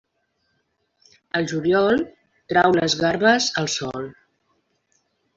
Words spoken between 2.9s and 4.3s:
garbes al sol.